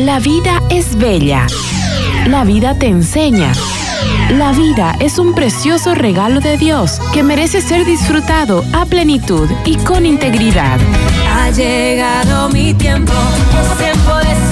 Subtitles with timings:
[0.00, 1.46] La vida es bella.
[2.26, 3.52] La vida te enseña.
[4.30, 9.76] La vida es un precioso regalo de Dios que merece ser disfrutado a plenitud y
[9.76, 10.78] con integridad.
[11.36, 13.12] Ha llegado mi tiempo,
[13.78, 14.49] tiempo de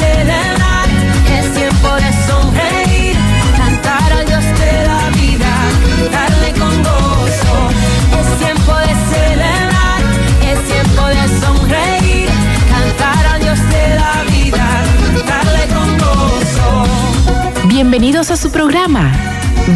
[17.80, 19.12] Bienvenidos a su programa.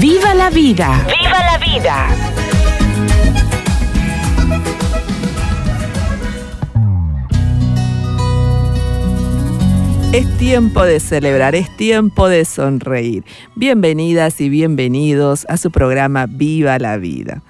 [0.00, 1.06] ¡Viva la vida!
[1.06, 2.08] ¡Viva la vida!
[10.12, 13.22] Es tiempo de celebrar, es tiempo de sonreír.
[13.54, 17.42] Bienvenidas y bienvenidos a su programa Viva la Vida.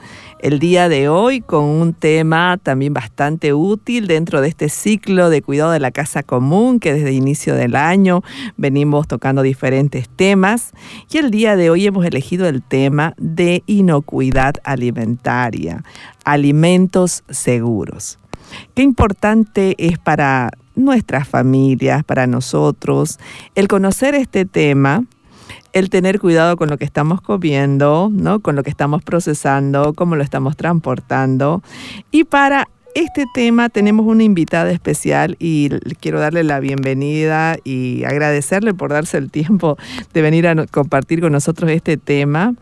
[0.42, 5.40] El día de hoy con un tema también bastante útil dentro de este ciclo de
[5.40, 8.24] cuidado de la casa común que desde el inicio del año
[8.56, 10.72] venimos tocando diferentes temas
[11.08, 15.84] y el día de hoy hemos elegido el tema de inocuidad alimentaria,
[16.24, 18.18] alimentos seguros.
[18.74, 23.20] Qué importante es para nuestras familias, para nosotros,
[23.54, 25.04] el conocer este tema,
[25.72, 28.40] el tener cuidado con lo que estamos comiendo, ¿no?
[28.40, 31.62] con lo que estamos procesando, cómo lo estamos transportando.
[32.10, 38.74] Y para este tema tenemos una invitada especial y quiero darle la bienvenida y agradecerle
[38.74, 39.78] por darse el tiempo
[40.12, 42.54] de venir a compartir con nosotros este tema.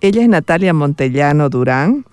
[0.00, 2.04] Ella es Natalia Montellano Durán.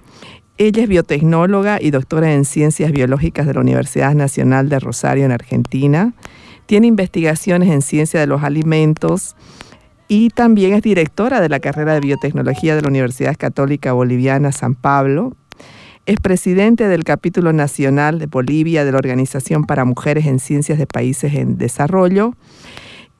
[0.57, 5.31] Ella es biotecnóloga y doctora en ciencias biológicas de la Universidad Nacional de Rosario en
[5.31, 6.13] Argentina.
[6.65, 9.35] Tiene investigaciones en ciencia de los alimentos
[10.07, 14.75] y también es directora de la carrera de biotecnología de la Universidad Católica Boliviana San
[14.75, 15.35] Pablo.
[16.05, 20.85] Es presidente del capítulo nacional de Bolivia de la Organización para Mujeres en Ciencias de
[20.85, 22.33] Países en Desarrollo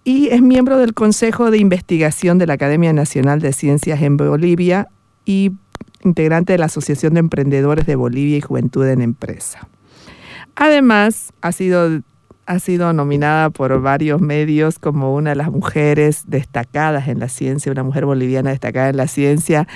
[0.04, 4.88] y es miembro del Consejo de Investigación de la Academia Nacional de Ciencias en Bolivia
[5.26, 5.54] y
[6.04, 9.68] integrante de la Asociación de Emprendedores de Bolivia y Juventud en Empresa.
[10.56, 12.02] Además, ha sido,
[12.46, 17.72] ha sido nominada por varios medios como una de las mujeres destacadas en la ciencia,
[17.72, 19.68] una mujer boliviana destacada en la ciencia.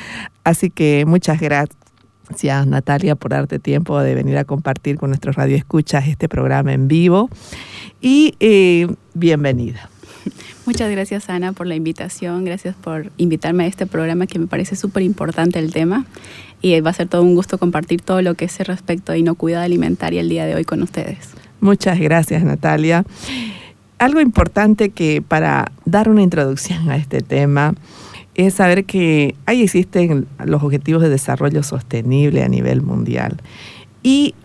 [0.44, 6.07] Así que muchas gracias, Natalia, por darte tiempo de venir a compartir con nuestros radioescuchas
[6.07, 7.30] este programa en vivo.
[8.02, 9.90] Y eh, bienvenida.
[10.66, 14.75] Muchas gracias Ana por la invitación, gracias por invitarme a este programa que me parece
[14.75, 16.06] súper importante el tema
[16.62, 19.63] y va a ser todo un gusto compartir todo lo que sé respecto a inocuidad
[19.63, 21.39] alimentaria el día de hoy con ustedes.
[21.62, 23.06] Muchas gracias Natalia.
[23.97, 27.74] Algo importante que para dar una introducción a este tema
[28.36, 33.42] es saber que ahí existen los objetivos de desarrollo sostenible a nivel mundial
[34.02, 34.36] y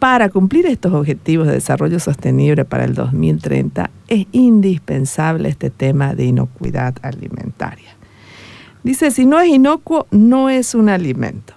[0.00, 6.24] para cumplir estos objetivos de desarrollo sostenible para el 2030 es indispensable este tema de
[6.26, 7.96] inocuidad alimentaria.
[8.82, 11.54] Dice, si no es inocuo, no es un alimento.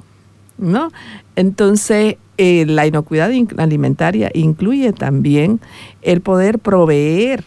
[0.57, 0.91] ¿no?
[1.35, 5.59] Entonces, eh, la inocuidad alimentaria incluye también
[6.01, 7.43] el poder proveer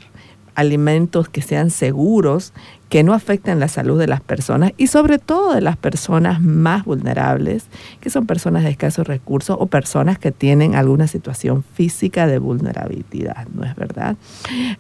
[0.55, 2.53] alimentos que sean seguros,
[2.91, 6.85] que no afecten la salud de las personas y sobre todo de las personas más
[6.85, 7.67] vulnerables,
[8.01, 13.47] que son personas de escasos recursos o personas que tienen alguna situación física de vulnerabilidad,
[13.55, 14.17] ¿no es verdad?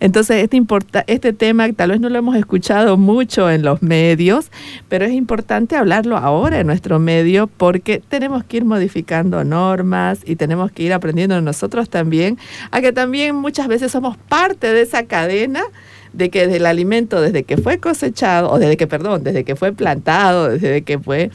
[0.00, 0.60] Entonces, este,
[1.06, 4.50] este tema tal vez no lo hemos escuchado mucho en los medios,
[4.88, 10.34] pero es importante hablarlo ahora en nuestro medio porque tenemos que ir modificando normas y
[10.34, 12.38] tenemos que ir aprendiendo nosotros también
[12.72, 15.62] a que también muchas veces somos parte de esa cadena
[16.12, 19.72] de que el alimento, desde que fue cosechado, o desde que, perdón, desde que fue
[19.72, 21.30] plantado, desde que fue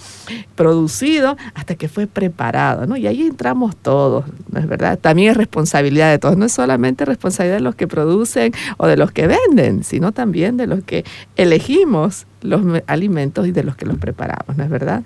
[0.55, 2.97] producido, hasta que fue preparado, ¿no?
[2.97, 4.99] Y ahí entramos todos, ¿no es verdad?
[4.99, 8.97] También es responsabilidad de todos, no es solamente responsabilidad de los que producen o de
[8.97, 11.05] los que venden, sino también de los que
[11.35, 15.03] elegimos los alimentos y de los que los preparamos, ¿no es verdad?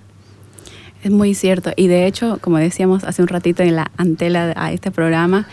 [1.02, 1.70] Es muy cierto.
[1.76, 5.46] Y de hecho, como decíamos hace un ratito en la antela a este programa,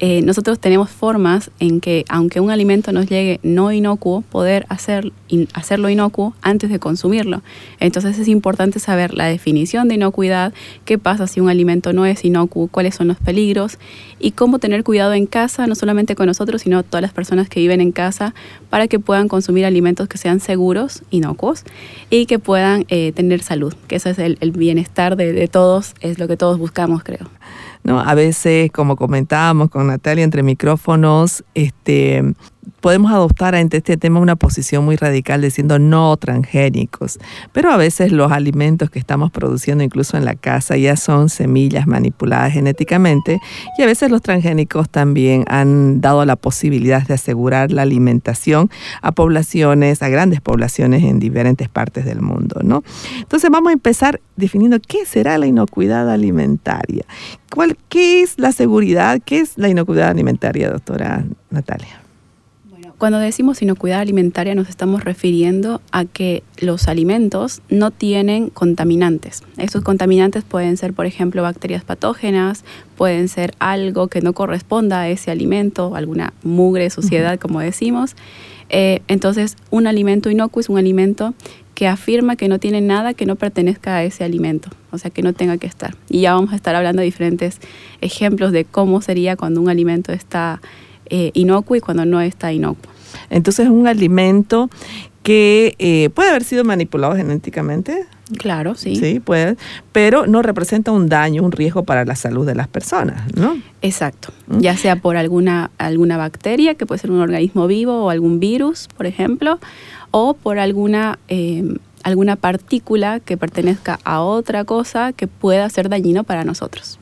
[0.00, 5.12] eh, nosotros tenemos formas en que, aunque un alimento nos llegue no inocuo, poder hacer,
[5.52, 7.42] hacerlo inocuo antes de consumirlo.
[7.78, 10.52] Entonces es importante saber la definición de inocuidad,
[10.84, 13.78] qué pasa si un alimento no es inocuo, cuáles son los peligros
[14.18, 17.60] y cómo tener cuidado en casa, no solamente con nosotros, sino todas las personas que
[17.60, 18.34] viven en casa,
[18.70, 21.62] para que puedan consumir alimentos que sean seguros, inocuos
[22.10, 26.18] y que puedan eh, tener salud, que eso es el, bienestar de, de todos, es
[26.18, 27.30] lo que todos buscamos, creo.
[27.84, 28.00] ¿No?
[28.00, 32.34] A veces, como comentábamos con Natalia entre micrófonos, este,
[32.80, 37.18] podemos adoptar ante este tema una posición muy radical diciendo no transgénicos,
[37.52, 41.86] pero a veces los alimentos que estamos produciendo incluso en la casa ya son semillas
[41.86, 43.40] manipuladas genéticamente
[43.78, 48.70] y a veces los transgénicos también han dado la posibilidad de asegurar la alimentación
[49.02, 52.82] a poblaciones, a grandes poblaciones en diferentes partes del mundo, ¿no?
[53.18, 57.04] Entonces vamos a empezar definiendo qué será la inocuidad alimentaria.
[57.50, 59.20] ¿Cuál, ¿Qué es la seguridad?
[59.24, 62.03] ¿Qué es la inocuidad alimentaria, doctora Natalia?
[62.98, 69.42] Cuando decimos inocuidad alimentaria nos estamos refiriendo a que los alimentos no tienen contaminantes.
[69.58, 72.64] Esos contaminantes pueden ser, por ejemplo, bacterias patógenas,
[72.96, 78.14] pueden ser algo que no corresponda a ese alimento, alguna mugre, suciedad, como decimos.
[78.70, 81.34] Eh, entonces, un alimento inocuo es un alimento
[81.74, 85.22] que afirma que no tiene nada que no pertenezca a ese alimento, o sea, que
[85.22, 85.96] no tenga que estar.
[86.08, 87.58] Y ya vamos a estar hablando de diferentes
[88.00, 90.60] ejemplos de cómo sería cuando un alimento está
[91.10, 92.92] eh, inocuo y cuando no está inocuo.
[93.30, 94.70] Entonces es un alimento
[95.22, 98.06] que eh, puede haber sido manipulado genéticamente.
[98.38, 98.96] Claro, sí.
[98.96, 99.56] Sí, puede,
[99.92, 103.56] pero no representa un daño, un riesgo para la salud de las personas, ¿no?
[103.82, 104.32] Exacto.
[104.46, 104.58] ¿Mm?
[104.60, 108.88] Ya sea por alguna, alguna bacteria, que puede ser un organismo vivo o algún virus,
[108.96, 109.58] por ejemplo,
[110.10, 116.24] o por alguna, eh, alguna partícula que pertenezca a otra cosa que pueda ser dañino
[116.24, 116.98] para nosotros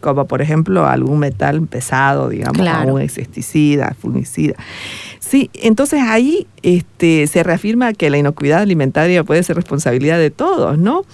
[0.00, 2.94] como por ejemplo algún metal pesado, digamos, claro.
[2.94, 4.54] un insecticida, fungicida.
[5.18, 10.78] Sí, entonces ahí este, se reafirma que la inocuidad alimentaria puede ser responsabilidad de todos,
[10.78, 11.04] ¿no?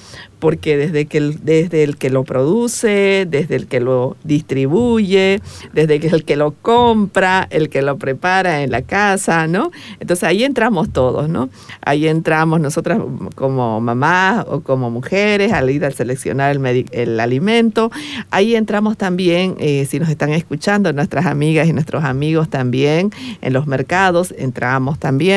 [0.40, 5.40] Porque desde, que el, desde el que lo produce, desde el que lo distribuye,
[5.72, 9.70] desde el que lo compra, el que lo prepara en la casa, ¿no?
[9.98, 11.48] Entonces ahí entramos todos, ¿no?
[11.80, 13.00] Ahí entramos nosotras
[13.34, 17.90] como mamás o como mujeres al ir a seleccionar el, el alimento.
[18.30, 23.10] Ahí entramos también, eh, si nos están escuchando, nuestras amigas y nuestros amigos también
[23.40, 25.35] en los mercados, entramos también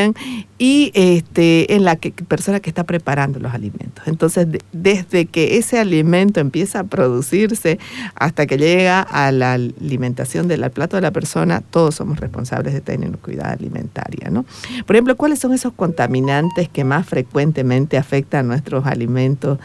[0.57, 4.07] y este, en la que, persona que está preparando los alimentos.
[4.07, 7.79] Entonces, desde que ese alimento empieza a producirse
[8.15, 12.81] hasta que llega a la alimentación del plato de la persona, todos somos responsables de
[12.81, 14.29] tener cuidado alimentaria.
[14.29, 14.45] ¿no?
[14.85, 19.59] Por ejemplo, ¿cuáles son esos contaminantes que más frecuentemente afectan nuestros alimentos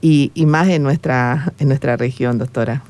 [0.00, 2.82] y, y más en nuestra, en nuestra región, doctora?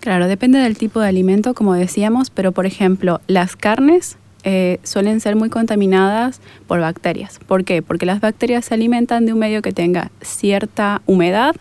[0.00, 5.20] Claro, depende del tipo de alimento, como decíamos, pero por ejemplo, las carnes eh, suelen
[5.20, 7.38] ser muy contaminadas por bacterias.
[7.46, 7.82] ¿Por qué?
[7.82, 11.54] Porque las bacterias se alimentan de un medio que tenga cierta humedad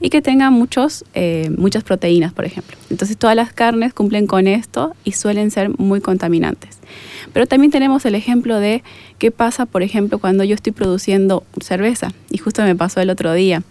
[0.00, 2.76] y que tenga muchos, eh, muchas proteínas, por ejemplo.
[2.90, 6.78] Entonces todas las carnes cumplen con esto y suelen ser muy contaminantes.
[7.32, 8.82] Pero también tenemos el ejemplo de
[9.18, 12.12] qué pasa, por ejemplo, cuando yo estoy produciendo cerveza.
[12.30, 13.62] Y justo me pasó el otro día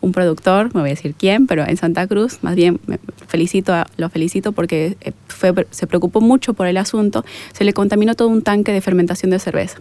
[0.00, 3.74] un productor, me voy a decir quién, pero en Santa Cruz, más bien me felicito,
[3.96, 8.28] lo felicito porque eh, fue, se preocupó mucho por el asunto, se le contaminó todo
[8.28, 9.80] un tanque de fermentación de cerveza.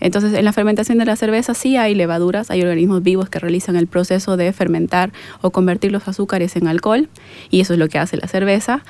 [0.00, 3.76] Entonces, en la fermentación de la cerveza sí hay levaduras, hay organismos vivos que realizan
[3.76, 5.12] el proceso de fermentar
[5.42, 7.08] o convertir los azúcares en alcohol,
[7.50, 8.84] y eso es lo que hace la cerveza,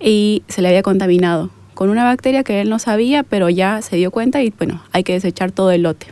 [0.00, 3.96] y se le había contaminado con una bacteria que él no sabía, pero ya se
[3.96, 6.06] dio cuenta y bueno, hay que desechar todo el lote.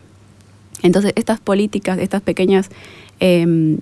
[0.82, 2.70] Entonces, estas políticas, estas pequeñas...
[3.20, 3.78] Eh,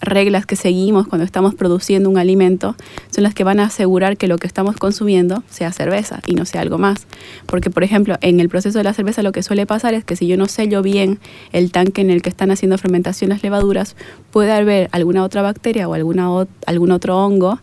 [0.00, 2.76] reglas que seguimos cuando estamos produciendo un alimento
[3.10, 6.44] son las que van a asegurar que lo que estamos consumiendo sea cerveza y no
[6.44, 7.06] sea algo más.
[7.46, 10.16] Porque, por ejemplo, en el proceso de la cerveza lo que suele pasar es que
[10.16, 11.18] si yo no sello bien
[11.52, 13.96] el tanque en el que están haciendo fermentación las levaduras,
[14.30, 17.60] puede haber alguna otra bacteria o alguna, algún otro hongo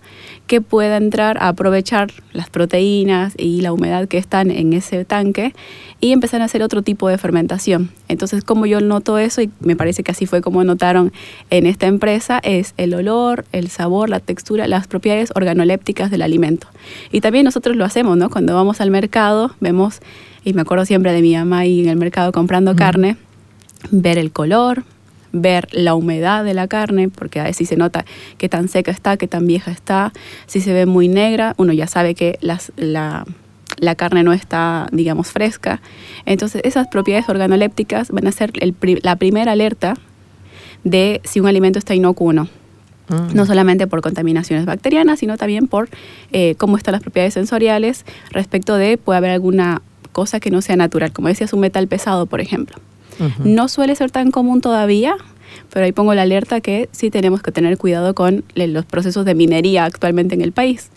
[0.47, 5.53] que pueda entrar a aprovechar las proteínas y la humedad que están en ese tanque
[5.99, 7.91] y empezar a hacer otro tipo de fermentación.
[8.13, 11.11] Entonces, como yo noto eso, y me parece que así fue como notaron
[11.49, 16.67] en esta empresa, es el olor, el sabor, la textura, las propiedades organolépticas del alimento.
[17.11, 18.29] Y también nosotros lo hacemos, ¿no?
[18.29, 19.99] Cuando vamos al mercado, vemos,
[20.45, 23.17] y me acuerdo siempre de mi mamá ahí en el mercado comprando carne,
[23.91, 24.83] ver el color,
[25.33, 28.05] ver la humedad de la carne, porque a veces se nota
[28.37, 30.13] qué tan seca está, qué tan vieja está,
[30.45, 33.25] si se ve muy negra, uno ya sabe que las, la
[33.77, 35.81] la carne no está, digamos, fresca.
[36.25, 38.51] Entonces, esas propiedades organolépticas van a ser
[39.01, 39.95] la primera alerta
[40.83, 42.43] de si un alimento está inocuo o no.
[43.09, 43.35] Mm.
[43.35, 45.89] No solamente por contaminaciones bacterianas, sino también por
[46.31, 50.75] eh, cómo están las propiedades sensoriales respecto de puede haber alguna cosa que no sea
[50.75, 52.77] natural, como decías, un metal pesado, por ejemplo.
[53.43, 55.15] No suele ser tan común todavía,
[55.73, 59.33] pero ahí pongo la alerta que sí tenemos que tener cuidado con los procesos de
[59.33, 60.91] minería actualmente en el país.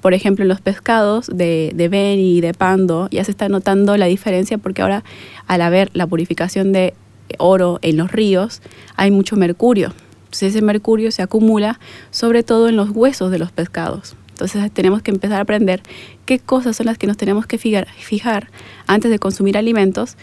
[0.00, 4.06] Por ejemplo, los pescados de, de Beni y de Pando ya se está notando la
[4.06, 5.02] diferencia porque ahora
[5.48, 6.94] al haber la purificación de
[7.38, 8.62] oro en los ríos
[8.94, 9.92] hay mucho mercurio.
[10.26, 11.80] Entonces ese mercurio se acumula
[12.12, 14.14] sobre todo en los huesos de los pescados.
[14.30, 15.82] Entonces tenemos que empezar a aprender
[16.24, 18.48] qué cosas son las que nos tenemos que fijar
[18.86, 20.16] antes de consumir alimentos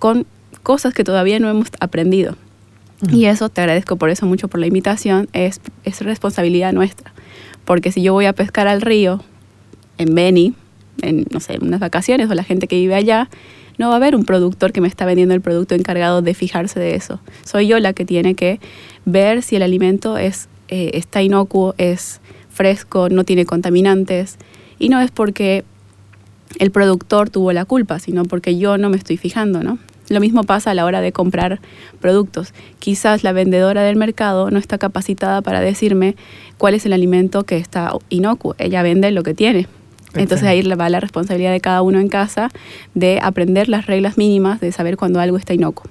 [0.00, 0.26] con
[0.64, 2.36] cosas que todavía no hemos aprendido.
[3.10, 7.12] Y eso, te agradezco por eso mucho por la invitación, es, es responsabilidad nuestra.
[7.64, 9.22] Porque si yo voy a pescar al río
[9.98, 10.54] en Beni,
[11.02, 13.28] en, no sé, unas vacaciones o la gente que vive allá,
[13.78, 16.78] no va a haber un productor que me está vendiendo el producto encargado de fijarse
[16.78, 17.20] de eso.
[17.44, 18.60] Soy yo la que tiene que
[19.04, 22.20] ver si el alimento es, eh, está inocuo, es
[22.50, 24.38] fresco, no tiene contaminantes.
[24.78, 25.64] Y no es porque
[26.58, 29.78] el productor tuvo la culpa, sino porque yo no me estoy fijando, ¿no?
[30.08, 31.60] Lo mismo pasa a la hora de comprar
[32.00, 32.52] productos.
[32.78, 36.16] Quizás la vendedora del mercado no está capacitada para decirme
[36.58, 38.54] cuál es el alimento que está inocuo.
[38.58, 39.66] Ella vende lo que tiene.
[40.14, 42.50] Entonces ahí va la responsabilidad de cada uno en casa
[42.94, 45.90] de aprender las reglas mínimas de saber cuando algo está inocuo.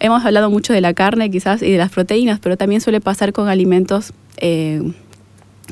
[0.00, 3.32] Hemos hablado mucho de la carne quizás y de las proteínas, pero también suele pasar
[3.32, 4.92] con alimentos eh,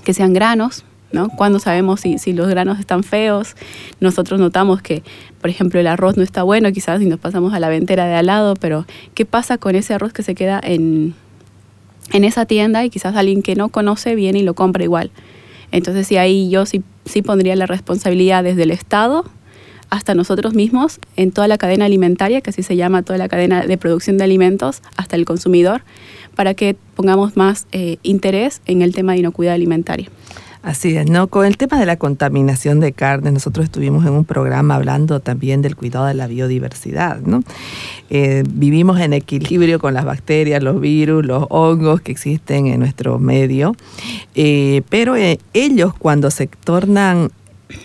[0.02, 1.28] que sean granos, ¿no?
[1.28, 3.56] Cuando sabemos si, si, los granos están feos,
[4.00, 5.02] nosotros notamos que,
[5.40, 8.14] por ejemplo, el arroz no está bueno, quizás si nos pasamos a la ventera de
[8.14, 11.14] al lado, pero ¿qué pasa con ese arroz que se queda en,
[12.12, 15.10] en esa tienda y quizás alguien que no conoce viene y lo compra igual?
[15.72, 19.24] Entonces, sí, ahí yo sí, sí pondría la responsabilidad desde el Estado
[19.90, 23.66] hasta nosotros mismos en toda la cadena alimentaria, que así se llama toda la cadena
[23.66, 25.82] de producción de alimentos, hasta el consumidor,
[26.36, 30.08] para que pongamos más eh, interés en el tema de inocuidad alimentaria.
[30.62, 31.28] Así es, ¿no?
[31.28, 35.62] Con el tema de la contaminación de carne, nosotros estuvimos en un programa hablando también
[35.62, 37.42] del cuidado de la biodiversidad, ¿no?
[38.10, 43.18] Eh, vivimos en equilibrio con las bacterias, los virus, los hongos que existen en nuestro
[43.18, 43.74] medio,
[44.34, 45.14] eh, pero
[45.54, 47.30] ellos cuando se tornan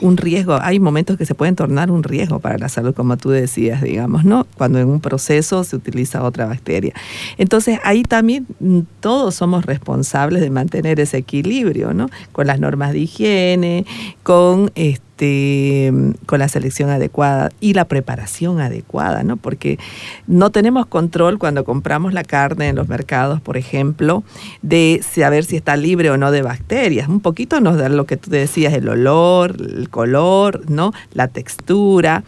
[0.01, 3.29] un riesgo, hay momentos que se pueden tornar un riesgo para la salud, como tú
[3.29, 4.45] decías, digamos, ¿no?
[4.57, 6.93] Cuando en un proceso se utiliza otra bacteria.
[7.37, 12.09] Entonces, ahí también mm, todos somos responsables de mantener ese equilibrio, ¿no?
[12.31, 13.85] Con las normas de higiene,
[14.23, 15.93] con este este,
[16.25, 19.37] con la selección adecuada y la preparación adecuada, ¿no?
[19.37, 19.79] Porque
[20.27, 24.25] no tenemos control cuando compramos la carne en los mercados, por ejemplo,
[24.61, 27.07] de saber si está libre o no de bacterias.
[27.07, 30.91] Un poquito nos da lo que tú decías, el olor, el color, ¿no?
[31.13, 32.25] La textura,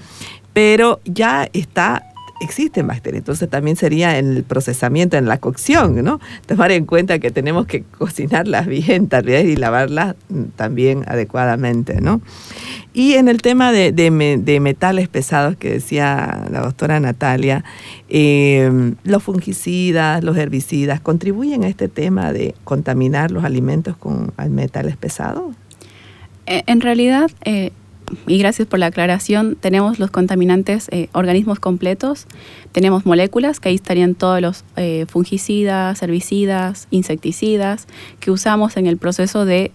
[0.53, 2.03] pero ya está
[2.39, 3.22] existen bacterias.
[3.22, 6.20] Entonces también sería en el procesamiento, en la cocción, ¿no?
[6.46, 12.22] Tomar en cuenta que tenemos que cocinarlas bien, vez, y lavarlas mm, también adecuadamente, ¿no?
[12.94, 17.63] Y en el tema de, metales pesados que decía la doctora Natalia,
[18.10, 24.98] eh, los fungicidas, los herbicidas, ¿contribuyen a este tema de contaminar los alimentos con metales
[24.98, 25.56] pesados?
[26.48, 27.72] Eh, en realidad, eh,
[28.26, 32.26] y gracias por la aclaración, tenemos los contaminantes eh, organismos completos,
[32.72, 37.88] tenemos moléculas, que ahí estarían todos los eh, fungicidas, herbicidas, insecticidas,
[38.20, 39.72] que usamos en el proceso de,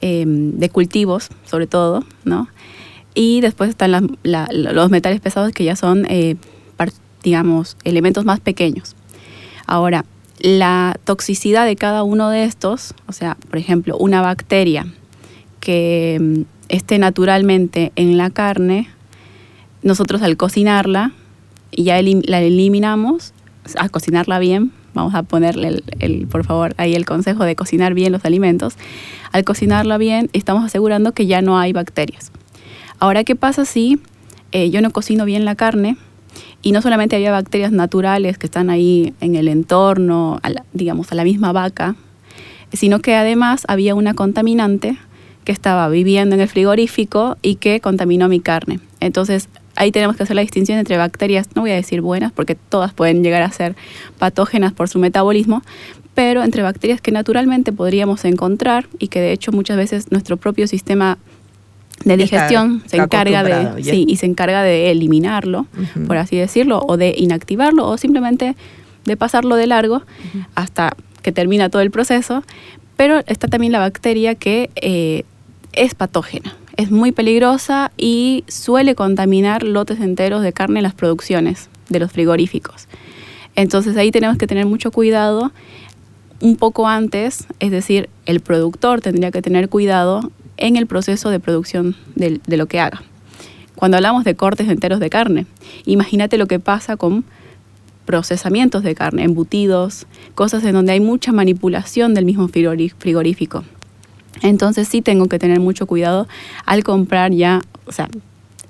[0.00, 2.48] em, de cultivos, sobre todo, ¿no?
[3.14, 6.36] Y después están los metales pesados, que ya son, eh,
[7.22, 8.96] digamos, elementos más pequeños.
[9.66, 10.04] Ahora,
[10.40, 14.86] la toxicidad de cada uno de estos, o sea, por ejemplo, una bacteria
[15.60, 18.88] que em, esté naturalmente en la carne,
[19.82, 21.12] nosotros al cocinarla,
[21.70, 23.34] ya la eliminamos,
[23.78, 28.10] a cocinarla bien, vamos a ponerle, el, por favor, ahí el consejo de cocinar bien
[28.10, 28.74] los alimentos,
[29.32, 32.32] al cocinarla bien estamos asegurando que ya no hay bacterias.
[32.98, 34.00] Ahora, ¿qué pasa si
[34.52, 35.98] eh, yo no cocino bien la carne?
[36.62, 40.40] Y no solamente había bacterias naturales que están ahí en el entorno,
[40.72, 41.96] digamos, a la misma vaca,
[42.72, 44.96] sino que además había una contaminante
[45.44, 48.80] que estaba viviendo en el frigorífico y que contaminó mi carne.
[49.00, 52.54] Entonces, ahí tenemos que hacer la distinción entre bacterias, no voy a decir buenas, porque
[52.54, 53.74] todas pueden llegar a ser
[54.18, 55.62] patógenas por su metabolismo,
[56.14, 60.66] pero entre bacterias que naturalmente podríamos encontrar y que de hecho muchas veces nuestro propio
[60.66, 61.18] sistema
[62.04, 65.66] de digestión se encarga de sí, y se encarga de eliminarlo,
[66.06, 68.56] por así decirlo, o de inactivarlo o simplemente
[69.04, 70.02] de pasarlo de largo
[70.54, 72.42] hasta que termina todo el proceso.
[72.96, 75.24] Pero está también la bacteria que eh,
[75.72, 81.68] es patógena, es muy peligrosa y suele contaminar lotes enteros de carne en las producciones
[81.88, 82.88] de los frigoríficos.
[83.54, 85.52] Entonces ahí tenemos que tener mucho cuidado
[86.40, 91.40] un poco antes, es decir, el productor tendría que tener cuidado en el proceso de
[91.40, 93.02] producción de, lo que haga.
[93.76, 95.46] Cuando hablamos de cortes enteros de carne,
[95.86, 97.24] imagínate lo que pasa con
[98.04, 103.64] procesamientos de carne, embutidos, cosas en donde hay mucha manipulación del mismo frigorífico.
[104.40, 106.26] Entonces sí tengo que tener mucho cuidado
[106.64, 108.08] al comprar ya, o sea,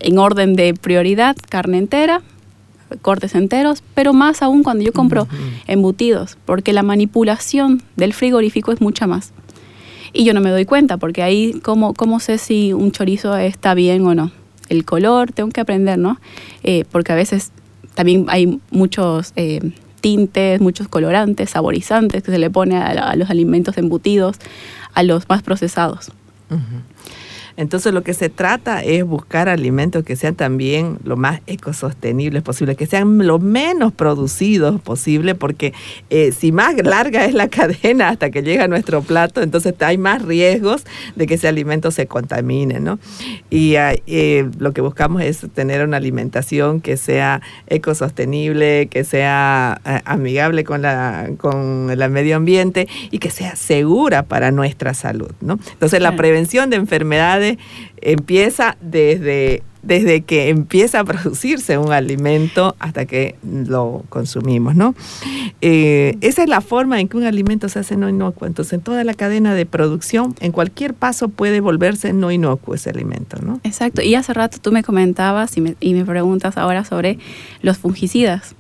[0.01, 2.23] en orden de prioridad, carne entera,
[3.01, 5.29] cortes enteros, pero más aún cuando yo compro
[5.67, 9.33] embutidos, porque la manipulación del frigorífico es mucha más.
[10.15, 13.73] y yo no me doy cuenta, porque ahí, ¿cómo, cómo sé si un chorizo está
[13.73, 14.31] bien o no?
[14.69, 16.21] El color, tengo que aprender, ¿no?
[16.65, 17.51] Eh, porque a veces
[17.95, 23.79] también hay muchos eh, tintes, muchos colorantes, saborizantes que se le pone a, los alimentos
[23.79, 24.37] embutidos,
[24.93, 26.13] a los más procesados.
[27.57, 32.77] Entonces lo que se trata es buscar alimentos que sean también lo más ecosostenibles posible,
[32.77, 35.73] que sean lo menos producidos posible, porque
[36.11, 39.99] eh, si más larga es la cadena hasta que llega a nuestro plato, entonces hay
[39.99, 40.85] más riesgos
[41.17, 42.99] de que ese alimento se contamine, ¿no?
[43.51, 50.01] Y eh, lo que buscamos es tener una alimentación que sea ecosostenible, que sea eh,
[50.05, 55.59] amigable con, la, con el medio ambiente y que sea segura para nuestra salud, ¿no?
[55.73, 57.42] Entonces la prevención de enfermedades
[58.01, 64.95] empieza desde, desde que empieza a producirse un alimento hasta que lo consumimos, ¿no?
[65.61, 68.47] Eh, esa es la forma en que un alimento se hace no inocuo.
[68.47, 72.91] Entonces, en toda la cadena de producción, en cualquier paso puede volverse no inocuo ese
[72.91, 73.61] alimento, ¿no?
[73.65, 74.03] Exacto.
[74.03, 77.19] Y hace rato tú me comentabas y me, y me preguntas ahora sobre
[77.63, 78.55] los fungicidas.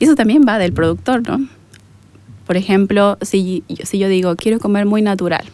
[0.00, 1.46] Eso también va del productor, ¿no?
[2.46, 5.44] Por ejemplo, si, si yo digo, quiero comer muy natural,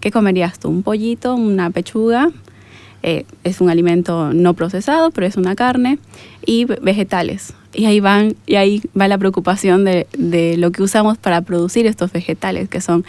[0.00, 0.68] ¿Qué comerías tú?
[0.68, 1.34] ¿Un pollito?
[1.34, 2.30] ¿Una pechuga?
[3.02, 5.98] Eh, es un alimento no procesado, pero es una carne.
[6.44, 7.54] Y vegetales.
[7.74, 10.06] Y ahí, van, y ahí va la preocupación de,
[10.56, 13.04] lo que usamos para producir estos vegetales, que son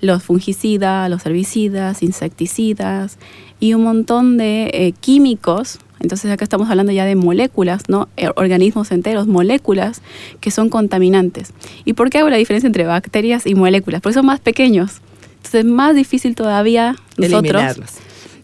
[0.00, 3.18] los fungicidas, los herbicidas, insecticidas
[3.60, 5.78] y un montón de eh, químicos.
[6.00, 8.08] Entonces acá estamos hablando ya de moléculas, ¿no?
[8.16, 10.02] Eh, organismos enteros, moléculas
[10.40, 11.52] que son contaminantes.
[11.84, 14.02] ¿Y por qué hago la diferencia entre bacterias y moléculas?
[14.02, 15.00] Porque son más pequeños.
[15.42, 17.90] Entonces es más difícil todavía nosotros eliminarlos.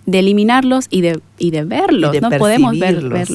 [0.05, 3.31] de eliminarlos y de, y de verlos, no podemos verlos.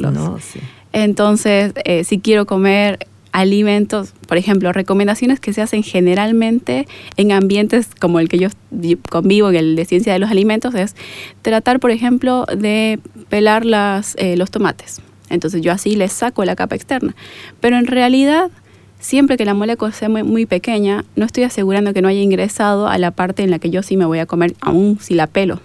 [0.91, 7.87] Entonces, eh, si quiero comer alimentos, por ejemplo, recomendaciones que se hacen generalmente en ambientes
[7.97, 8.49] como el que yo
[9.09, 10.95] convivo, en el de ciencia de los alimentos, es
[11.41, 15.01] tratar, por ejemplo, de pelar las, eh, los tomates.
[15.29, 17.15] Entonces yo así les saco la capa externa.
[17.61, 18.51] Pero en realidad
[19.03, 22.97] siempre que la molécula sea muy, pequeña, no estoy asegurando que no haya ingresado a
[22.97, 25.59] la parte en la que yo sí me voy a comer, aún si la pelo,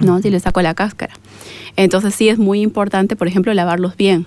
[0.00, 0.20] ¿no?
[0.20, 1.14] Si le saco la cáscara.
[1.76, 4.26] Entonces sí es muy importante, por ejemplo, lavarlos bien.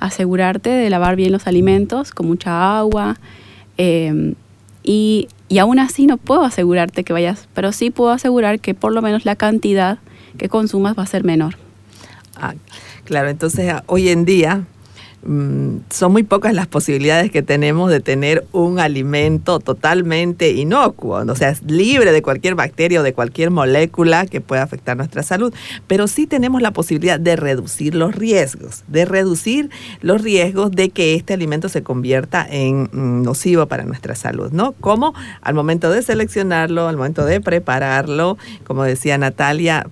[0.00, 3.18] Asegurarte de lavar bien los alimentos con mucha agua.
[3.76, 4.34] Em,
[4.82, 8.92] y, y aún así no puedo asegurarte que vayas, pero sí puedo asegurar que por
[8.92, 9.98] lo menos la cantidad
[10.38, 11.56] que consumas va a ser menor.
[12.34, 12.54] Ah,
[13.04, 14.64] claro, entonces hoy en día
[15.90, 21.50] son muy pocas las posibilidades que tenemos de tener un alimento totalmente inocuo, o sea,
[21.50, 25.52] es libre de cualquier bacteria o de cualquier molécula que pueda afectar nuestra salud,
[25.86, 31.14] pero sí tenemos la posibilidad de reducir los riesgos, de reducir los riesgos de que
[31.14, 34.72] este alimento se convierta en mm, nocivo para nuestra salud, ¿no?
[34.72, 39.86] Como al momento de seleccionarlo, al momento de prepararlo, como decía Natalia,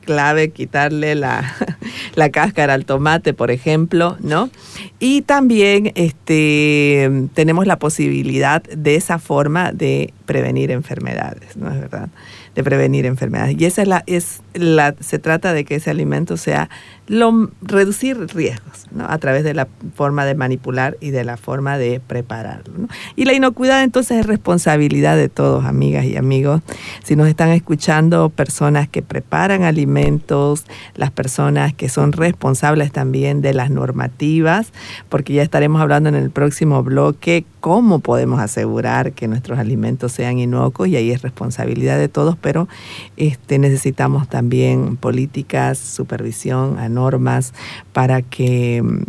[0.00, 1.54] clave quitarle la,
[2.14, 4.50] la, cáscara al tomate, por ejemplo, ¿no?
[4.98, 12.08] Y también este, tenemos la posibilidad de esa forma de prevenir enfermedades, ¿no es verdad?
[12.54, 13.56] De prevenir enfermedades.
[13.58, 16.70] Y esa es la, es la, se trata de que ese alimento sea
[17.08, 19.06] lo, reducir riesgos ¿no?
[19.08, 19.66] a través de la
[19.96, 22.86] forma de manipular y de la forma de prepararlo.
[23.16, 26.62] Y la inocuidad entonces es responsabilidad de todos, amigas y amigos.
[27.02, 30.64] Si nos están escuchando personas que preparan alimentos,
[30.94, 34.72] las personas que son responsables también de las normativas,
[35.08, 40.38] porque ya estaremos hablando en el próximo bloque cómo podemos asegurar que nuestros alimentos sean
[40.38, 42.68] inocuos y ahí es responsabilidad de todos, pero
[43.16, 47.54] este, necesitamos también políticas, supervisión, normas
[47.94, 49.04] para que mm,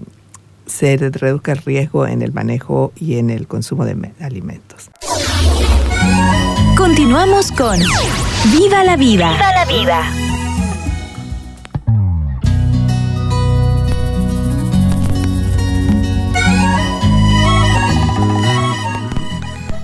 [0.68, 4.90] se reduzca el riesgo en el manejo y en el consumo de alimentos.
[6.78, 7.78] Continuamos con
[8.54, 9.34] Viva la vida.
[9.34, 10.31] Viva la vida.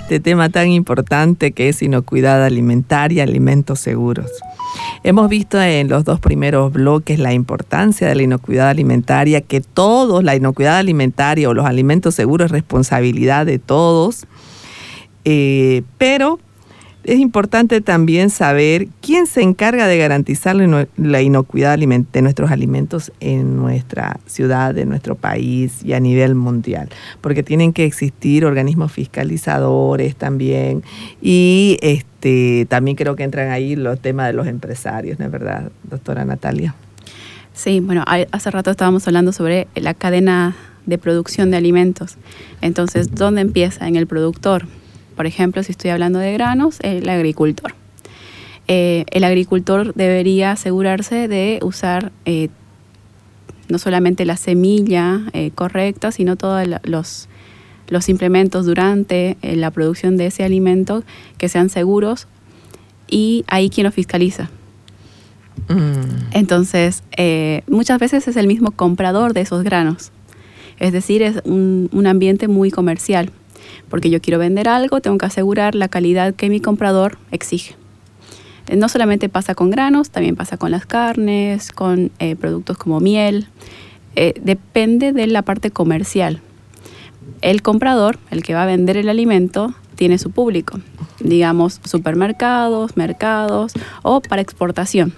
[0.08, 4.32] Este tema tan importante que es inocuidad alimentaria, alimentos seguros.
[5.04, 10.24] Hemos visto en los dos primeros bloques la importancia de la inocuidad alimentaria, que todos,
[10.24, 14.28] la inocuidad alimentaria o los alimentos seguros es responsabilidad de todos,
[15.26, 16.39] eh, pero
[17.08, 20.58] es importante también saber quién se encarga de garantizar
[20.98, 26.89] la inocuidad de nuestros alimentos en nuestra ciudad, en nuestro país y a nivel mundial,
[27.22, 30.84] porque tienen que existir organismos fiscalizadores también
[31.22, 35.72] y este, también creo que entran ahí los temas de los empresarios, ¿no es verdad,
[35.89, 36.76] doctora Natalia?
[37.54, 42.17] Sí, bueno, hace rato estábamos hablando sobre la cadena de producción de alimentos.
[42.62, 43.88] Entonces, ¿dónde empieza?
[43.88, 44.67] En el productor
[45.17, 47.73] por ejemplo, si estoy hablando de granos, el agricultor.
[48.67, 52.49] eh, el agricultor debería asegurarse de usar eh,
[53.67, 57.27] no solamente la semilla eh, correcta, sino todos los,
[57.88, 61.03] los implementos durante la producción de ese alimento
[61.38, 62.27] que sean seguros
[63.08, 64.49] y ahí quien lo fiscaliza.
[65.67, 66.32] Mm.
[66.32, 67.03] Entonces,
[67.67, 70.12] muchas veces es el mismo comprador de esos granos.
[70.80, 73.32] Es decir, es un, un ambiente muy comercial,
[73.89, 77.76] porque yo quiero vender algo, tengo que asegurar la calidad que mi comprador exige.
[78.67, 83.00] Eh, no solamente pasa con granos, también pasa con las carnes, con eh, productos como
[83.00, 83.47] miel.
[84.15, 86.41] Eh, depende de la parte comercial.
[87.41, 90.80] El comprador, el que va a vender el alimento, tiene su público,
[91.19, 93.73] digamos supermercados, mercados
[94.04, 95.13] o para exportación.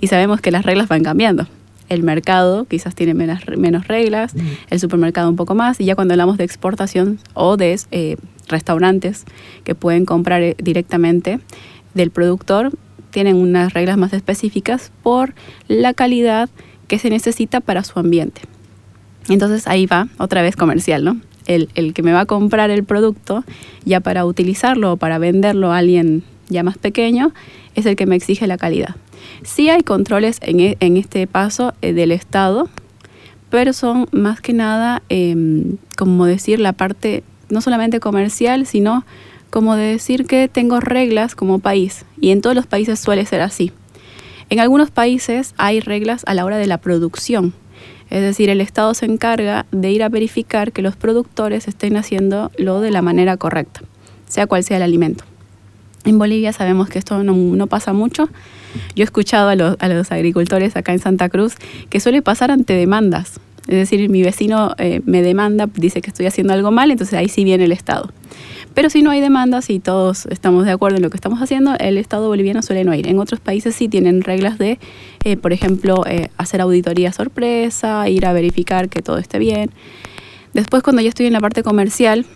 [0.00, 1.46] Y sabemos que las reglas van cambiando.
[1.88, 4.34] El mercado quizás tiene menos, menos reglas,
[4.70, 8.18] el supermercado un poco más, y ya cuando hablamos de exportación o de
[8.48, 9.24] restaurantes
[9.64, 11.40] que pueden comprar directamente
[11.94, 12.72] del productor,
[13.10, 15.34] tienen unas reglas más específicas por
[15.68, 16.50] la calidad
[16.88, 18.42] que se necesita para su ambiente.
[19.28, 21.20] Entonces ahí va otra vez comercial, ¿no?
[21.46, 23.44] El, que me va a comprar el producto
[23.84, 27.32] ya para utilizarlo o para venderlo a alguien ya más pequeño
[27.74, 28.96] es el que me exige la calidad.
[29.42, 32.68] Sí hay controles en, e, este paso eh, del Estado,
[33.50, 39.04] pero son más que nada, em, como decir, la parte no solamente comercial, sino
[39.50, 43.40] como de decir que tengo reglas como país, y en todos los países suele ser
[43.40, 43.72] así.
[44.50, 47.54] En algunos países hay reglas a la hora de la producción,
[48.10, 52.80] es decir, el Estado se encarga de ir a verificar que los productores estén haciéndolo
[52.80, 53.80] de la manera correcta,
[54.26, 55.24] sea cual sea el alimento.
[56.04, 58.28] En Bolivia sabemos que esto no, pasa mucho.
[58.94, 61.54] Yo he escuchado a los, a los, agricultores acá en Santa Cruz
[61.88, 63.40] que suele pasar ante demandas.
[63.66, 67.28] Es decir, mi vecino eh, me demanda, dice que estoy haciendo algo mal, entonces ahí
[67.28, 68.10] sí viene el Estado.
[68.74, 71.74] Pero si no hay demandas y todos estamos de acuerdo en lo que estamos haciendo,
[71.78, 73.06] el Estado boliviano suele no ir.
[73.06, 74.78] En otros países sí tienen reglas de,
[75.24, 79.70] eh, por ejemplo, eh, hacer auditoría sorpresa, ir a verificar que todo esté bien.
[80.52, 82.26] Después, cuando yo estoy en la parte comercial,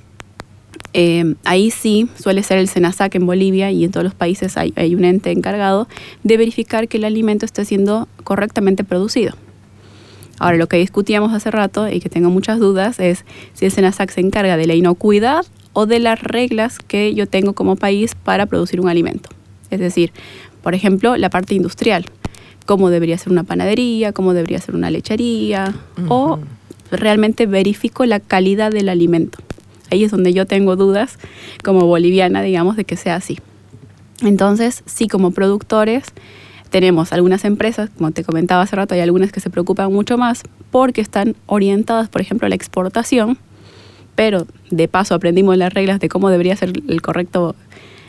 [0.93, 4.73] eh, ahí sí suele ser el SENASAC en Bolivia y en todos los países hay,
[4.77, 5.87] hay, un ente encargado
[6.25, 9.35] de verificar que el alimento esté siendo correctamente producido.
[10.39, 14.11] Ahora, lo que discutíamos hace rato y que tengo muchas dudas es si el SENASAC
[14.11, 18.47] se encarga de la inocuidad o de las reglas que yo tengo como país para
[18.47, 19.31] producir un alimento.
[19.71, 20.13] Es decir,
[20.63, 22.07] por ejemplo, la parte industrial,
[22.67, 25.75] cómo debería ser una panadería, cómo debería ser una lechería,
[26.09, 26.39] o
[26.91, 29.39] realmente verifico la calidad del alimento.
[29.91, 31.19] Ahí es donde yo tengo dudas
[31.65, 33.39] como boliviana, digamos, de que sea así.
[34.23, 36.07] Entonces, sí, como productores,
[36.71, 40.43] tenemos algunas empresas, como te comentaba hace rato, hay algunas que se preocupan mucho más
[40.71, 43.39] porque están orientadas, por ejemplo, a la exportación
[44.19, 47.55] pero de paso aprendimos las reglas de cómo debería ser el correcto,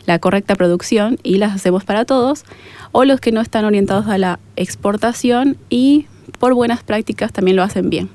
[0.07, 2.45] la correcta producción y las hacemos para todos,
[2.91, 6.07] o los que no están orientados a la exportación y
[6.39, 8.09] por buenas prácticas también lo hacen bien.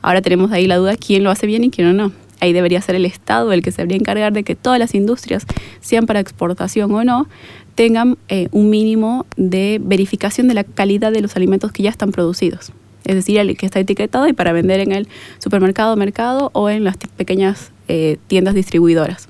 [0.00, 2.12] Ahora tenemos ahí la duda quién lo hace bien y quién no.
[2.40, 5.46] Ahí debería ser el Estado el que se debería encargar de que todas las industrias,
[5.80, 7.28] sean para exportación o no,
[7.74, 12.10] tengan eh, un mínimo de verificación de la calidad de los alimentos que ya están
[12.10, 12.72] producidos
[13.08, 16.84] es decir, el que está etiquetado y para vender en el supermercado, mercado o en
[16.84, 19.28] las pequeñas eh, tiendas distribuidoras.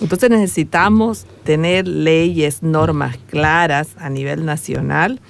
[0.00, 5.20] Entonces necesitamos tener leyes, normas claras a nivel nacional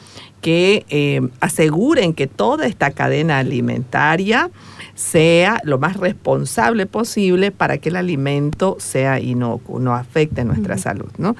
[0.40, 4.50] que eh, aseguren que toda esta cadena alimentaria
[4.98, 11.06] sea lo más responsable posible para que el alimento sea inocuo, no afecte nuestra salud.
[11.18, 11.36] ¿no?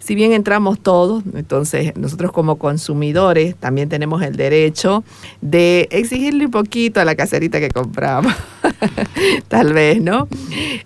[0.00, 5.04] Si bien entramos todos, entonces nosotros como consumidores también tenemos el derecho
[5.40, 8.34] de exigirle un poquito a la caserita que compramos,
[9.48, 10.26] tal vez, ¿no?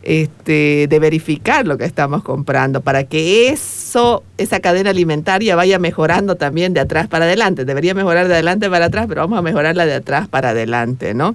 [0.02, 6.36] Este, de verificar lo que estamos comprando para que eso, esa cadena alimentaria vaya mejorando
[6.36, 7.64] también de atrás para adelante.
[7.64, 11.34] Debería mejorar de adelante para atrás, pero vamos a mejorarla de atrás para adelante, ¿no?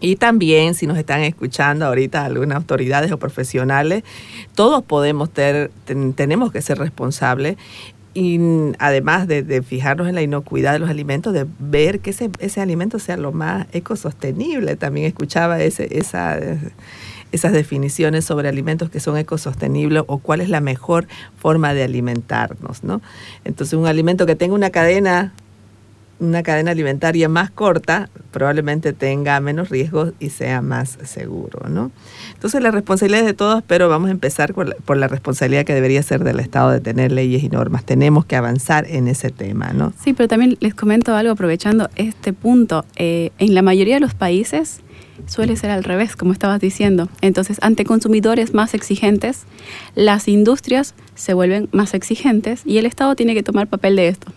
[0.00, 4.04] Y también, si nos están escuchando ahorita algunas autoridades o profesionales,
[4.54, 5.70] todos podemos tener,
[6.14, 7.56] tenemos que ser responsables
[8.14, 8.40] y
[8.78, 12.98] además de, fijarnos en la inocuidad de los alimentos, de ver que ese, ese alimento
[12.98, 14.76] sea lo más ecosostenible.
[14.76, 16.38] También escuchaba ese, esa,
[17.30, 21.06] esas definiciones sobre alimentos que son ecosostenibles o cuál es la mejor
[21.38, 22.82] forma de alimentarnos.
[22.82, 23.00] ¿no?
[23.44, 25.32] Entonces, un alimento que tenga una cadena
[26.20, 31.90] una cadena alimentaria más corta probablemente tenga menos riesgos y sea más seguro, ¿no?
[32.34, 35.64] Entonces la responsabilidad es de todos, pero vamos a empezar por la, por la responsabilidad
[35.64, 37.84] que debería ser del Estado de tener leyes y normas.
[37.84, 39.92] Tenemos que avanzar en ese tema, ¿no?
[40.02, 42.84] Sí, pero también les comento algo aprovechando este punto.
[42.96, 44.80] Eh, en la mayoría de los países
[45.26, 47.08] suele ser al revés, como estabas diciendo.
[47.20, 49.44] Entonces, ante consumidores más exigentes,
[49.94, 54.32] las industrias se vuelven más exigentes y el Estado tiene que tomar papel de esto.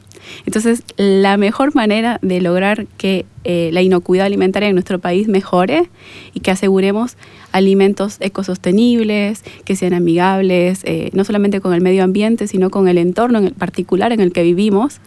[0.45, 5.89] Entonces, la mejor manera de lograr que eh, la inocuidad alimentaria en nuestro país mejore
[6.33, 7.17] y que aseguremos
[7.51, 12.97] alimentos ecosostenibles, que sean amigables, eh, no solamente con el medio ambiente, sino con el
[12.97, 14.99] entorno en el particular en el que vivimos,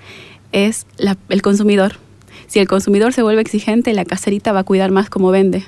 [0.52, 1.96] es la- el consumidor.
[2.54, 5.64] Si el consumidor se vuelve exigente, la caserita va a cuidar más cómo vende.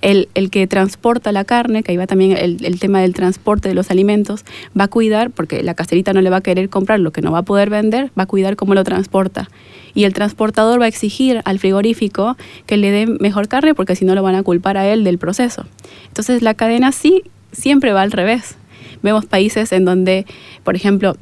[0.00, 3.68] El, el que transporta la carne, que ahí va también el, el tema del transporte
[3.68, 7.00] de los alimentos, va a cuidar, porque la caserita no le va a querer comprar
[7.00, 9.50] lo que no va a poder vender, va a cuidar cómo lo transporta.
[9.92, 14.06] Y el transportador va a exigir al frigorífico que le dé mejor carne, porque si
[14.06, 15.66] no lo van a culpar a él del proceso.
[16.06, 18.56] Entonces la cadena sí siempre va al revés.
[19.02, 20.24] Vemos países en donde,
[20.64, 21.14] por ejemplo,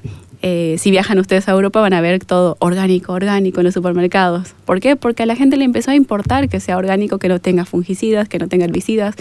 [0.42, 4.54] eh, si viajan ustedes a Europa van a ver todo orgánico, orgánico en los supermercados.
[4.64, 4.96] ¿Por qué?
[4.96, 8.28] Porque a la gente le empezó a importar que sea orgánico, que no tenga fungicidas,
[8.28, 9.14] que no tenga herbicidas.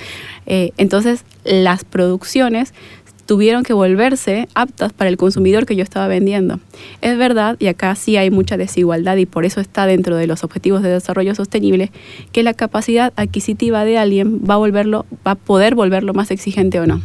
[0.46, 2.74] Eh, entonces las producciones
[3.26, 6.60] tuvieron que volverse aptas para el consumidor que yo estaba vendiendo.
[7.02, 10.44] Es verdad, y acá sí hay mucha desigualdad y por eso está dentro de los
[10.44, 11.92] objetivos de desarrollo sostenible,
[12.32, 16.80] que la capacidad adquisitiva de alguien va a volverlo, va a poder volverlo más exigente
[16.80, 17.02] o no.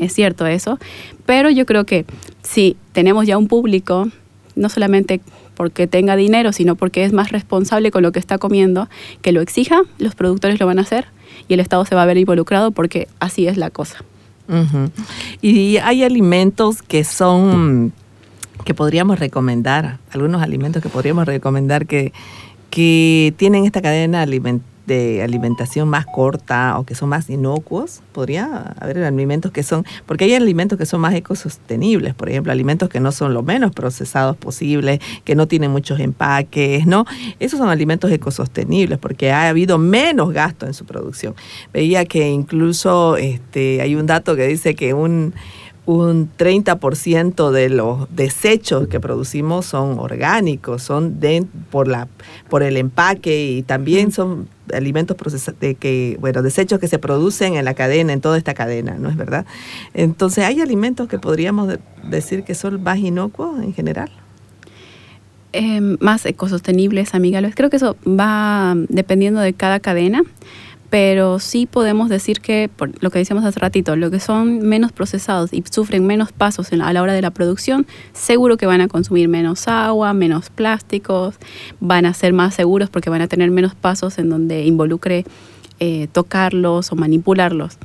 [0.00, 0.78] Es cierto eso,
[1.26, 2.06] pero yo creo que
[2.42, 4.08] si tenemos ya un público,
[4.56, 5.20] no solamente
[5.54, 8.88] porque tenga dinero, sino porque es más responsable con lo que está comiendo,
[9.20, 11.04] que lo exija, los productores lo van a hacer
[11.48, 14.02] y el Estado se va a ver involucrado porque así es la cosa.
[15.42, 17.92] Y hay alimentos que son,
[18.64, 22.12] que podríamos recomendar, algunos alimentos que podríamos recomendar que,
[22.70, 28.02] que tienen esta cadena aliment- de alimentación más corta o que son más inocuos.
[28.10, 32.88] Podría haber alimentos que son, porque hay alimentos que son más ecosostenibles, por ejemplo, alimentos
[32.88, 37.04] que no son lo menos procesados posible, que no tienen muchos empaques, ¿no?
[37.38, 41.36] Esos son alimentos ecosostenibles porque ha habido menos gasto en su producción.
[41.72, 45.34] Veía que incluso este, hay un dato que dice que un
[45.86, 52.06] un 30% de los desechos que producimos son orgánicos, son de, por, la,
[52.48, 57.54] por el empaque y también son alimentos procesados, de que, bueno, desechos que se producen
[57.54, 59.46] en la cadena, en toda esta cadena, ¿no es verdad?
[59.94, 64.10] Entonces, ¿hay alimentos que podríamos de- decir que son más inocuos en general?
[65.52, 67.56] Eh, más ecosostenibles, amigables.
[67.56, 70.22] Creo que eso va dependiendo de cada cadena,
[70.90, 74.90] pero sí podemos decir que, por lo que decíamos hace ratito, lo que son menos
[74.90, 78.80] procesados y sufren menos pasos en a la hora de la producción, seguro que van
[78.80, 81.36] a consumir menos agua, menos plásticos,
[81.78, 85.24] van a ser más seguros porque van a tener menos pasos en donde involucre
[85.78, 87.78] eh, tocarlos o manipularlos.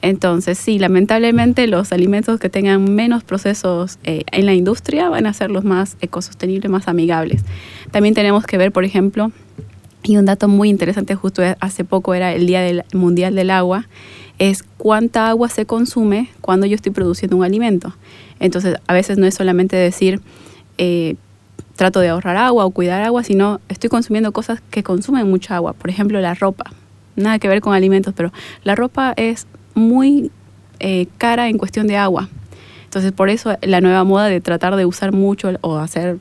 [0.00, 5.32] Entonces, sí, lamentablemente los alimentos que tengan menos procesos eh, en la industria van a
[5.32, 7.44] ser los más ecosostenibles, más amigables.
[7.90, 9.32] También tenemos que ver, por ejemplo,
[10.02, 13.88] y un dato muy interesante justo hace poco era el Día del Mundial del Agua,
[14.38, 17.94] es cuánta agua se consume cuando yo estoy produciendo un alimento.
[18.40, 20.20] Entonces, a veces no es solamente decir,
[20.78, 21.14] eh,
[21.76, 25.74] trato de ahorrar agua o cuidar agua, sino estoy consumiendo cosas que consumen mucha agua.
[25.74, 26.72] Por ejemplo, la ropa.
[27.14, 28.32] Nada que ver con alimentos, pero
[28.64, 30.30] la ropa es muy
[30.80, 32.28] eh, cara en cuestión de agua.
[32.84, 36.18] Entonces, por eso la nueva moda de tratar de usar mucho o hacer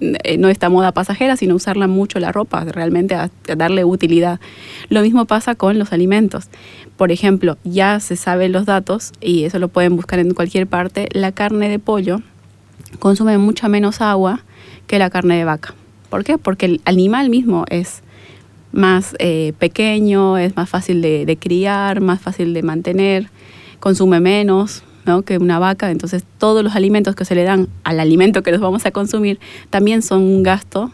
[0.00, 4.40] no esta moda pasajera, sino usarla mucho la ropa, realmente a, darle utilidad.
[4.88, 6.48] Lo mismo pasa con los alimentos.
[6.96, 11.08] Por ejemplo, ya se saben los datos, y eso lo pueden buscar en cualquier parte,
[11.12, 12.20] la carne de pollo
[12.98, 14.44] consume mucha menos agua
[14.86, 15.74] que la carne de vaca.
[16.10, 16.38] ¿Por qué?
[16.38, 18.02] Porque el animal mismo es
[18.72, 23.30] más eh, pequeño, es más fácil de criar, más fácil de mantener,
[23.80, 25.22] consume menos, ¿no?
[25.22, 25.90] que una vaca.
[25.90, 29.40] Entonces, todos los alimentos que se le dan al alimento que los vamos a consumir
[29.70, 30.92] también son un gasto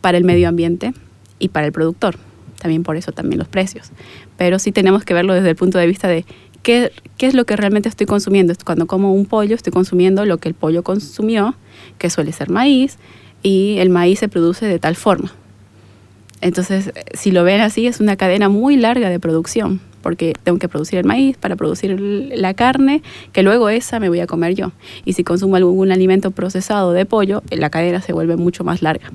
[0.00, 0.92] para el medio ambiente
[1.38, 2.16] y para el productor.
[2.58, 3.90] También por eso también los precios.
[4.36, 6.24] Pero sí tenemos que verlo desde el punto de vista de
[6.62, 8.52] qué, qué es lo que realmente estoy consumiendo.
[8.64, 11.54] Cuando como un pollo, estoy consumiendo lo que el pollo consumió,
[11.98, 12.98] que suele ser maíz,
[13.42, 15.32] y el maíz se produce de tal forma.
[16.40, 20.68] Entonces, si lo ven así, es una cadena muy larga de producción, porque tengo que
[20.68, 24.72] producir el maíz para producir la carne, que luego esa me voy a comer yo.
[25.04, 29.12] Y si consumo algún alimento procesado de pollo, la cadena se vuelve mucho más larga.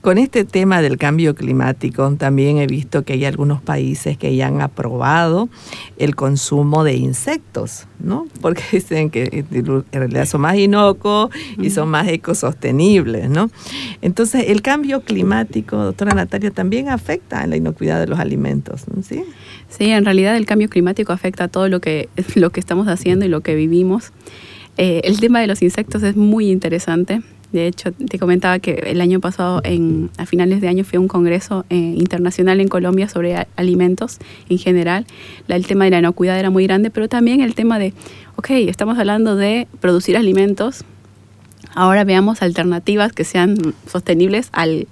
[0.00, 4.48] Con este tema del cambio climático, también he visto que hay algunos países que ya
[4.48, 5.48] han aprobado
[5.98, 8.26] el consumo de insectos, ¿no?
[8.40, 13.50] Porque dicen que en realidad son más inocuos y son más ecosostenibles, ¿no?
[14.00, 19.24] Entonces, el cambio climático, doctora Natalia, también afecta en la inocuidad de los alimentos, ¿sí?
[19.68, 23.24] Sí, en realidad el cambio climático afecta a todo lo que, lo que estamos haciendo
[23.24, 24.12] y lo que vivimos.
[24.76, 27.22] Eh, el tema de los insectos es muy interesante.
[27.52, 31.00] De hecho, te comentaba que el año pasado, en, a finales de año, fui a
[31.00, 35.06] un congreso eh, internacional en Colombia sobre alimentos en general.
[35.48, 37.92] el tema de la inocuidad era muy grande, pero también el tema de,
[38.36, 40.84] ok, estamos hablando de producir alimentos,
[41.74, 44.88] ahora veamos alternativas que sean sostenibles al,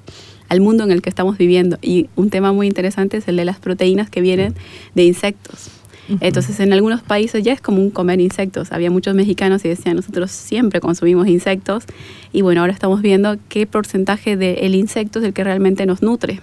[0.50, 1.78] al mundo en el que estamos viviendo.
[1.80, 4.54] Y un tema muy interesante es el de las proteínas que vienen
[4.94, 5.79] de insectos.
[6.20, 8.72] Entonces, en algunos países ya es común comer insectos.
[8.72, 11.84] Había muchos mexicanos y decían, nosotros siempre consumimos insectos.
[12.32, 16.40] Y bueno, ahora estamos viendo qué porcentaje del insecto es el que realmente nos nutre.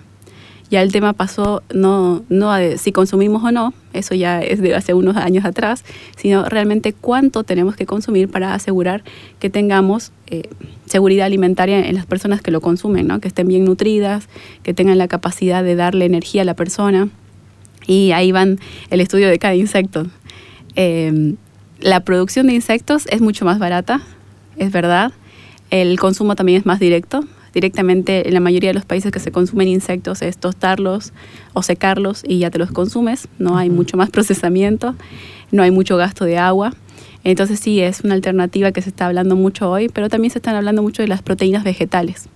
[0.69, 4.75] Ya el tema pasó no, no a si consumimos o no, eso ya es de
[4.75, 5.85] hace unos años atrás,
[6.17, 9.01] sino realmente cuánto tenemos que consumir para asegurar
[9.39, 10.49] que tengamos eh,
[10.85, 13.21] seguridad alimentaria en las personas que lo consumen, ¿no?
[13.21, 14.27] que estén bien nutridas,
[14.63, 17.09] que tengan la capacidad de darle energía a la persona
[17.87, 18.59] y ahí van
[18.91, 20.05] el estudio de cada insecto.
[20.75, 21.37] Em,
[21.79, 24.01] la producción de insectos es mucho más barata,
[24.57, 25.11] es verdad.
[25.71, 27.25] El consumo también es más directo.
[27.53, 31.13] Directamente en la mayoría de los países que se consumen insectos es tostarlos
[31.53, 33.27] o secarlos y ya te los consumes.
[33.39, 34.95] No hay mucho más procesamiento,
[35.51, 36.73] no hay mucho gasto de agua.
[37.23, 40.55] Entonces sí, es una alternativa que se está hablando mucho hoy, pero también se están
[40.55, 42.29] hablando mucho de las proteínas vegetales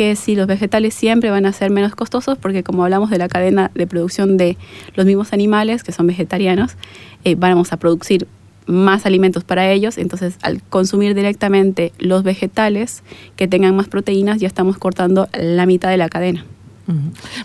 [0.00, 3.28] que si los vegetales siempre van a ser menos costosos, porque como hablamos de la
[3.28, 4.56] cadena de producción de
[4.94, 6.76] los mismos animales, que son vegetarianos,
[7.24, 8.26] eh, vamos a producir
[8.64, 13.02] más alimentos para ellos, entonces al consumir directamente los vegetales
[13.36, 16.46] que tengan más proteínas ya estamos cortando la mitad de la cadena.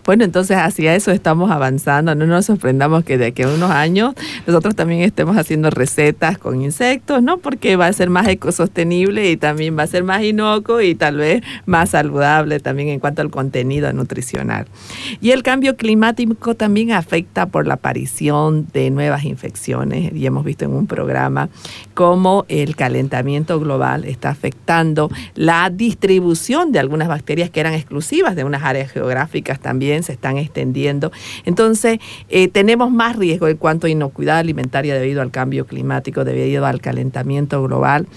[0.06, 2.16] Bueno, entonces hacia eso estamos avanzando.
[2.16, 4.14] No nos sorprendamos que de aquí a unos años
[4.48, 7.38] nosotros también estemos haciendo recetas con insectos, ¿no?
[7.38, 11.18] Porque va a ser más ecosostenible y también va a ser más inocuo y tal
[11.18, 14.68] vez más saludable también en cuanto al contenido nutricional.
[15.22, 20.14] Y el cambio climático también afecta por la aparición de nuevas infecciones.
[20.14, 21.50] Y hemos visto en un programa
[21.96, 28.44] cómo el calentamiento global está afectando la distribución de algunas bacterias que eran exclusivas de
[28.44, 31.12] unas áreas geográficas también se están extendiendo.
[31.46, 36.66] Entonces, eh, tenemos más riesgo en cuanto a inocuidad alimentaria debido al cambio climático, debido
[36.66, 38.08] al calentamiento global.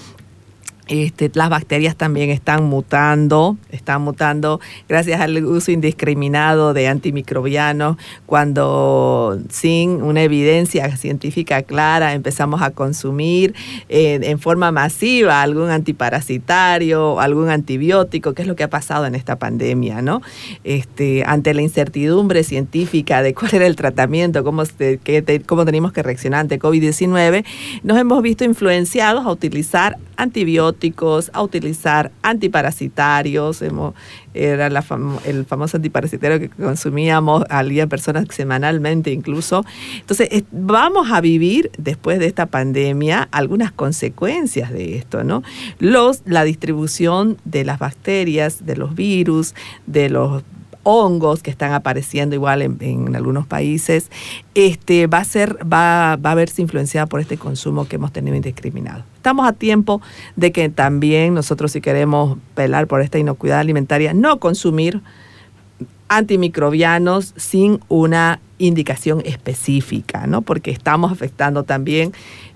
[0.89, 9.39] Este, las bacterias también están mutando, están mutando gracias al uso indiscriminado de antimicrobianos, cuando
[9.51, 13.55] sin una evidencia científica clara empezamos a consumir
[13.91, 19.15] eh, en forma masiva algún antiparasitario, algún antibiótico, que es lo que ha pasado en
[19.15, 20.23] esta pandemia, ¿no?
[20.65, 24.63] Este, ante la incertidumbre científica de cuál era el tratamiento, cómo,
[25.45, 27.45] cómo teníamos que reaccionar ante COVID-19,
[27.83, 30.78] nos hemos visto influenciados a utilizar antibióticos,
[31.33, 33.63] a utilizar antiparasitarios.
[34.35, 39.65] era el famoso antiparasitario que consumíamos al día personas semanalmente incluso.
[40.01, 45.43] Entonces, vamos a vivir después de esta pandemia algunas consecuencias de esto, ¿no?
[45.79, 49.55] Los, la distribución de las bacterias, de los virus,
[49.87, 50.43] de los
[50.91, 54.11] hongos que están apareciendo igual en, algunos países,
[54.55, 58.35] este, va, a ser, va, va a verse influenciada por este consumo que hemos tenido
[58.35, 59.05] indiscriminado.
[59.17, 60.01] Estamos a tiempo
[60.37, 65.03] de que también nosotros si queremos velar por esta inocuidad alimentaria, no consumir
[66.09, 70.41] antimicrobianos sin una indicación específica, ¿no?
[70.41, 72.13] Porque estamos afectando también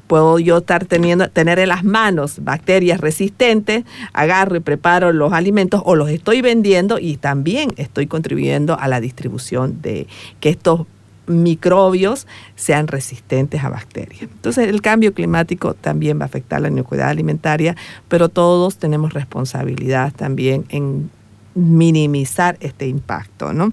[0.07, 5.83] puedo yo estar teniendo, tener en las manos bacterias resistentes, agarro y preparo los alimentos
[5.85, 10.07] o los estoy vendiendo y también estoy contribuyendo a la distribución de
[10.41, 10.87] que estos
[11.27, 14.23] microbios sean resistentes a bacterias.
[14.23, 17.77] Entonces el cambio climático también va a afectar la inocuidad alimentaria,
[18.09, 21.11] pero todos tenemos responsabilidad también en
[21.55, 23.73] minimizar este impacto, ¿no?